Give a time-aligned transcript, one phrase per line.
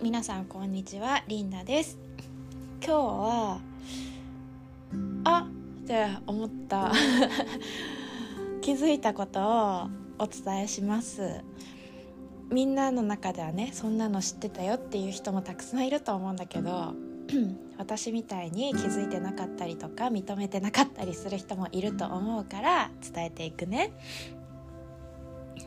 [0.00, 1.98] 皆さんこんにちはリンダです。
[2.80, 3.60] 今日は
[5.24, 5.48] あ
[5.82, 6.92] って思った。
[8.62, 9.88] 気づいたことを
[10.20, 11.42] お伝えします。
[12.48, 16.94] みんなの中ではねそんなの知ってたよっていう人もたくさんいると思うんだけど
[17.76, 23.90] 私みたいに気づいてなかったりとか認めてなかったりする人もいると思うから伝えていくね。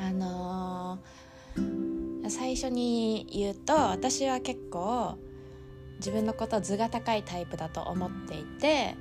[0.00, 5.18] あのー、最初に言うと私は結構
[5.98, 8.96] 自分のこと図が高いタイプだと思っていて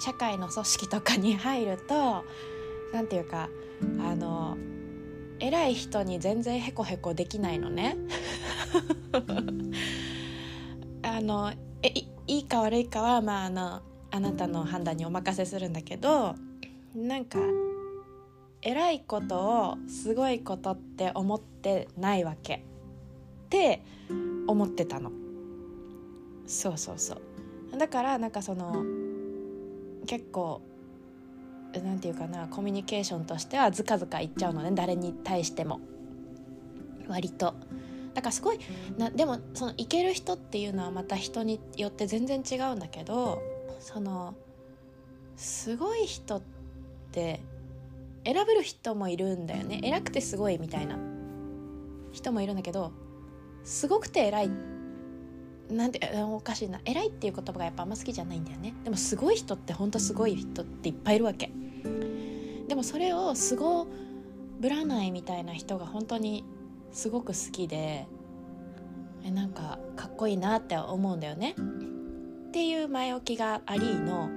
[0.00, 2.24] 社会の組織とかに入ると
[2.92, 3.48] 何て言うか
[4.00, 4.56] あの
[5.40, 7.96] 偉い人に全然ヘコヘコできないのね。
[11.02, 11.52] あの
[11.82, 11.92] え
[12.26, 16.34] いいか悪いかは、まあ、あのあなたの判断にお任せするんだけど
[16.94, 17.38] なんか
[18.62, 19.38] 偉いこと
[19.70, 22.54] をすごいことって思ってないわけ。
[22.56, 23.82] って
[24.46, 25.10] 思ってたの。
[26.46, 27.16] そうそうそ
[27.72, 27.78] う。
[27.78, 28.84] だからなんかその
[30.06, 30.60] 結構
[31.72, 34.72] なんていうかなコミュニケーションとしてはずかずか言っちゃうのね。
[34.72, 35.80] 誰に対しても。
[37.08, 37.54] 割と。
[38.14, 38.58] だからすごい
[38.96, 43.40] なでもそのいける人っていうのはまた人によって全然違うんだけど
[43.78, 44.34] その
[45.36, 46.42] すごい人っ
[47.12, 47.40] て
[48.30, 49.80] 選べる人もいるんだよね。
[49.82, 50.98] 偉くてすごいみたいな。
[52.12, 52.92] 人もいるんだけど
[53.64, 54.50] すごくて偉い。
[55.70, 56.80] なんておかしいな。
[56.84, 58.74] 偉いっていう言葉がやっぱあんま好きじゃないんだよね。
[58.84, 61.50] でもすごい人ってほんとすごい人っていっぱいいるわけ。
[62.68, 63.86] でもそれをすご
[64.60, 66.44] ぶらないみたいな人が本当に
[66.92, 68.06] すごく好きで
[69.24, 71.54] えなんかかっこいいなって思うんだよね。
[72.48, 74.28] っていう前置きがありの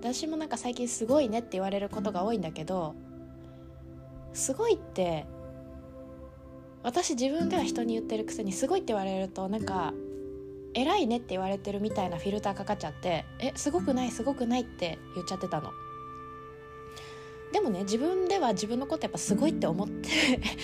[0.00, 2.94] 私もなんか最近すごいねって言われることが多いんだけど
[4.32, 5.26] すごいって
[6.82, 9.92] 私自分では人に言ってるくせにすごいって言われるとなんか
[10.74, 15.70] 偉いねって言われてるみたいなフィルターかかっちゃってえすごくないすごくないって言っちゃってたの
[17.52, 20.08] でもね自分では自分のことやっぱすごいって思って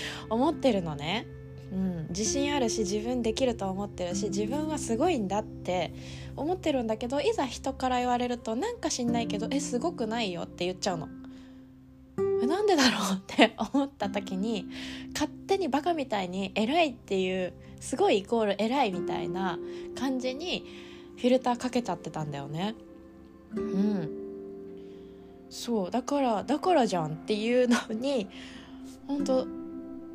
[0.30, 1.26] 思ってるのね
[1.70, 5.92] うん、自信あるし自分できると思ってるし自分はすごいんだって
[6.34, 11.08] 思ってるんだけどいざ人から言われるとなんか知んないけど「えすごくないよ」って言っちゃうの。
[12.46, 14.66] なんでだろうって 思った時に
[15.12, 19.58] 勝手にバカみたいに偉いっていうすごいイコール偉いみたいな
[19.94, 20.64] 感じに
[21.16, 22.74] フィルターかけちゃってたんだよね。
[23.56, 24.08] うん。
[25.50, 25.90] そう。
[25.90, 28.28] だからだからじゃんっていうのに
[29.06, 29.46] 本当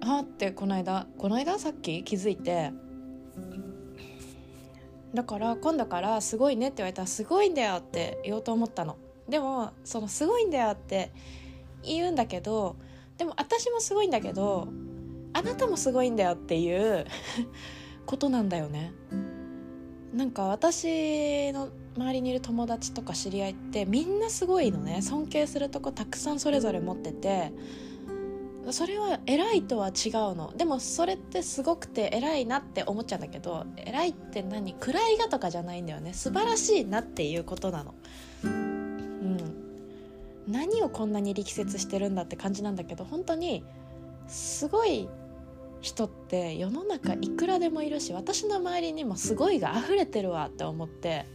[0.01, 1.57] あってこの間この間？
[1.59, 2.03] さっき？
[2.03, 2.71] 気づいて。
[5.13, 8.97] だから今度から「すごいね」って言われたら「すごいんだよ」って言おうと思ったの。
[9.29, 11.11] でもその「すごいんだよ」って
[11.83, 12.75] 言うんだけど
[13.17, 14.67] でも私もすごいんだけど
[15.33, 17.05] あなたもすごいんだよっていう
[18.05, 18.93] ことなんだよね。
[20.13, 25.01] なんか私の周りにいる友達とか知り合いってみんなすごいのね。
[25.01, 27.51] 尊敬するとこたくさんそれぞれ持ってて
[28.69, 30.53] それは偉いとは違うの。
[30.55, 34.73] でもそれってすごくて偉いなって思っちゃうんだけど偉いって何？
[34.73, 36.13] 位がとかじゃないんだよね。
[36.13, 37.95] 素晴らしいなっていうことなの。
[40.47, 43.63] 何をこんなに力説してるんだって感じなんだけど本当に
[44.27, 45.07] すごい
[45.81, 51.25] 人って世の中いくらでもいるし私の周りにもすごいが溢れてるわって思って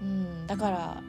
[0.00, 1.02] うんだから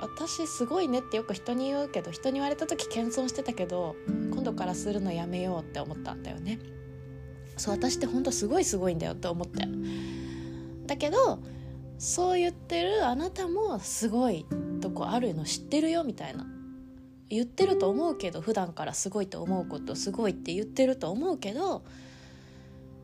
[0.00, 3.96] 私すごいねってよく人に言うけど人に言われた時謙遜してたけど
[4.32, 6.60] 今度からするのやめようって思ったんだよね。
[7.56, 9.66] そう私ってほんとすごいすごいんだよって思って。
[10.86, 11.40] だけど
[11.98, 14.46] そう言ってるあなたもすごい
[14.78, 16.46] とこあるの知ってるよみたいな。
[17.30, 21.82] 言ってると思うけど普段からすごいと思うことすごいって言ってると思うけど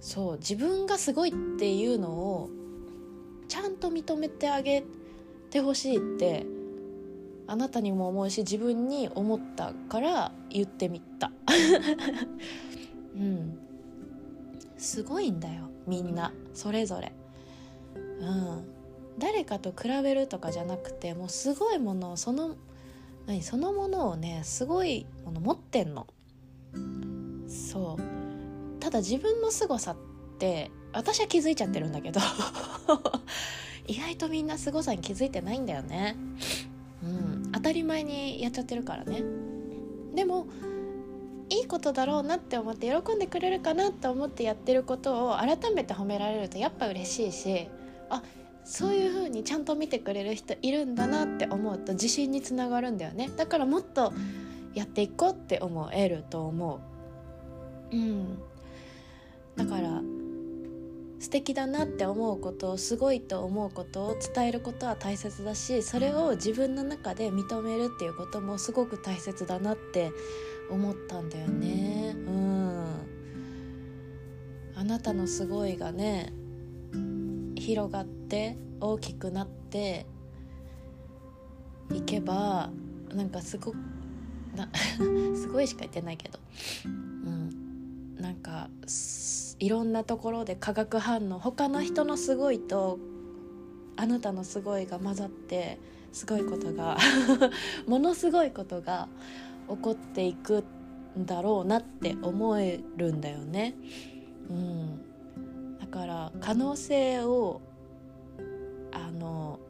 [0.01, 2.51] そう自分がすごいっていうのを
[3.49, 4.83] ちゃんと認めてあげ
[5.51, 6.47] てほしいって
[7.47, 11.31] あなたにも思うし自分に思ったから言ってみた。
[13.15, 13.59] うん。
[14.79, 16.33] すごいんだよみんな。
[16.55, 17.13] それぞれ。
[18.21, 18.74] うん。
[19.19, 22.57] 誰かと比べるとかじゃなくてもうすごいものをその
[23.27, 26.07] 何そのものをねすごいもの持ってんの。
[27.49, 28.81] そう。
[28.81, 29.97] ただ自分の凄さっ
[30.39, 32.21] て私は気づいちゃってるんだけど。
[33.87, 36.17] 意外とみんな凄さに気づいてないんだよね。
[37.03, 37.53] うん。
[37.53, 39.23] 当たり前にやっちゃってるからね。
[40.15, 40.47] でも
[41.51, 47.69] いいことだろうなって思って喜んでくれるかなって思ってやってることを改めて褒められるとやっぱ嬉しいし
[48.09, 48.23] あ
[48.65, 53.31] そういう風にちゃんと見てくれる人いるんだなって思うと自信につながるんだよね。
[53.37, 54.13] だからもっと
[54.75, 56.81] やっていこうって思えると思
[57.93, 57.97] う。
[57.97, 58.39] うん。
[59.57, 60.01] だから
[61.21, 70.11] 素敵だなって思うことをすごいと思うことを伝えることは大切だしそれを自分の中で認めるっていうこともすごく大切だなって
[70.71, 72.15] 思ったんだよね。
[72.17, 72.87] うん。
[74.77, 76.33] あなたのすごいがね
[77.65, 80.05] 広がって大きくなって
[81.95, 82.69] いけば
[83.15, 83.73] なんかすご
[84.55, 84.69] な
[85.35, 86.39] すごいしか言ってないけど、
[86.85, 88.69] うん、なんか
[89.59, 92.99] いろんなところで化学反応他の人のすごいと
[93.97, 95.79] あなたのすごいが混ざって
[96.13, 96.99] すごいことが
[97.89, 99.09] ものすごいことが
[99.71, 100.65] 起こっていく
[101.19, 103.75] んだろうなって思えるんだよね。
[104.51, 105.14] うん、
[105.95, 107.61] から可能性を
[108.91, 109.61] あの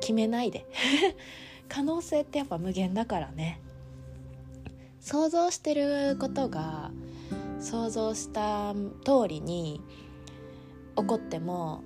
[0.00, 0.66] 決めないで。
[1.66, 3.60] 可能性ってやっぱ無限だからね。
[5.00, 6.90] 想像してることが
[7.60, 9.80] 想像した通りに
[10.96, 11.82] 起こっても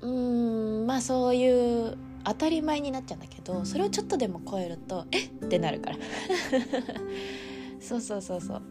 [0.00, 5.48] うーんまあそういう当たり前になっちゃうんだけどそれをちょっとでも超えるとえっ？
[5.48, 5.96] てなるから。
[7.80, 8.62] そうそうそうそう。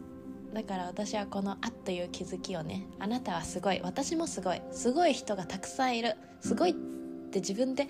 [0.56, 6.74] だから私はこの「あっ」という気づきをねあなたはすごい私もすごいすごい人がたくさんいるすごいっ
[7.30, 7.88] て自分で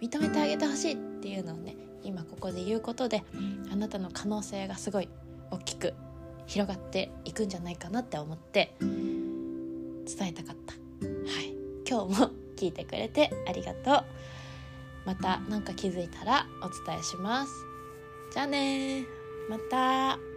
[0.00, 3.24] 認めてあげてほしいっていうのをね今ここで言うことで
[3.72, 5.08] あなたの可能性がすごい
[5.50, 5.92] 大きく
[6.46, 10.74] 広がっていくんじゃないかなって思って伝えたかった。
[10.74, 11.52] はい、
[11.88, 14.04] 今日も聞いてくれてありがとう。
[15.04, 17.52] また何か気づいたらお伝えします。
[18.32, 19.04] じゃあね
[19.50, 20.33] また。